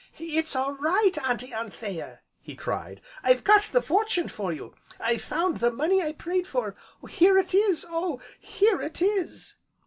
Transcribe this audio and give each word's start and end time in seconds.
"It's 0.17 0.55
all 0.55 0.73
right, 0.77 1.15
Auntie 1.23 1.53
Anthea!" 1.53 2.21
he 2.41 2.55
cried, 2.55 3.01
"I've 3.21 3.43
got 3.43 3.69
the 3.71 3.83
fortune 3.83 4.29
for 4.29 4.51
you, 4.51 4.73
I've 4.99 5.21
found 5.21 5.57
the 5.57 5.69
money 5.69 6.01
I 6.01 6.11
prayed 6.11 6.47
for, 6.47 6.75
here 7.07 7.37
it 7.37 7.53
is, 7.53 7.85
oh! 7.87 8.19
here 8.39 8.81
it 8.81 9.03
is!" 9.03 9.57